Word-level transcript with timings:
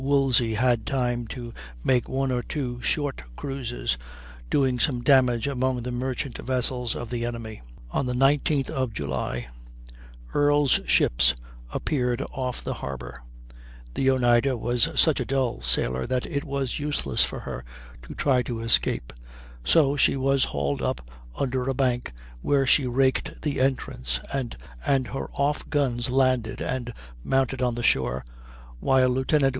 Woolsey 0.03 0.55
had 0.55 0.87
time 0.87 1.27
to 1.27 1.53
make 1.83 2.09
one 2.09 2.31
or 2.31 2.41
two 2.41 2.81
short 2.81 3.21
cruises, 3.35 3.99
doing 4.49 4.79
some 4.79 5.03
damage 5.03 5.45
among 5.45 5.83
the 5.83 5.91
merchant 5.91 6.39
vessels 6.39 6.95
of 6.95 7.11
the 7.11 7.23
enemy. 7.23 7.61
On 7.91 8.07
the 8.07 8.15
19th 8.15 8.71
of 8.71 8.93
July 8.93 9.49
Earle's 10.33 10.79
ships 10.87 11.35
appeared 11.71 12.23
off 12.31 12.63
the 12.63 12.73
Harbor; 12.73 13.21
the 13.93 14.09
Oneida 14.09 14.57
was 14.57 14.89
such 14.99 15.19
a 15.19 15.25
dull 15.25 15.61
sailor 15.61 16.07
that 16.07 16.25
it 16.25 16.45
was 16.45 16.79
useless 16.79 17.23
for 17.23 17.41
her 17.41 17.63
to 18.01 18.15
try 18.15 18.41
to 18.41 18.59
escape, 18.59 19.13
so 19.63 19.95
she 19.95 20.17
was 20.17 20.45
hauled 20.45 20.81
up 20.81 21.07
under 21.37 21.69
a 21.69 21.75
bank 21.75 22.11
where 22.41 22.65
she 22.65 22.87
raked 22.87 23.43
the 23.43 23.59
entrance, 23.61 24.19
and 24.33 24.57
her 25.09 25.29
off 25.33 25.69
guns 25.69 26.09
landed 26.09 26.59
and 26.59 26.91
mounted 27.23 27.61
on 27.61 27.75
the 27.75 27.83
shore, 27.83 28.25
while 28.79 29.07
Lieut. 29.07 29.33